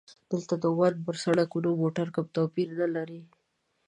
دلته 0.31 0.53
د 0.63 0.65
عمان 0.73 0.95
پر 1.05 1.15
سړکونو 1.23 1.69
موټر 1.81 2.07
کوم 2.15 2.25
توپیر 2.35 2.67
نه 2.81 2.87
لري. 2.95 3.21